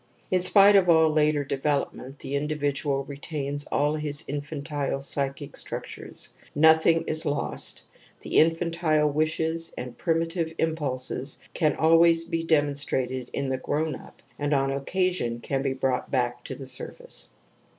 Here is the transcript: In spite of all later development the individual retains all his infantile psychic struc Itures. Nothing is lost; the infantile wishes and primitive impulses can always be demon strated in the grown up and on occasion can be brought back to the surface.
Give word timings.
In 0.31 0.41
spite 0.41 0.75
of 0.75 0.89
all 0.89 1.11
later 1.11 1.43
development 1.43 2.17
the 2.17 2.33
individual 2.35 3.03
retains 3.03 3.65
all 3.65 3.93
his 3.93 4.23
infantile 4.27 4.99
psychic 5.03 5.51
struc 5.53 5.83
Itures. 5.83 6.29
Nothing 6.55 7.03
is 7.05 7.23
lost; 7.23 7.83
the 8.21 8.39
infantile 8.39 9.07
wishes 9.11 9.71
and 9.77 9.95
primitive 9.95 10.55
impulses 10.57 11.37
can 11.53 11.75
always 11.75 12.23
be 12.25 12.41
demon 12.43 12.73
strated 12.73 13.29
in 13.31 13.49
the 13.49 13.59
grown 13.59 13.93
up 13.95 14.23
and 14.39 14.55
on 14.55 14.71
occasion 14.71 15.39
can 15.39 15.61
be 15.61 15.73
brought 15.73 16.09
back 16.09 16.43
to 16.45 16.55
the 16.55 16.65
surface. 16.65 17.35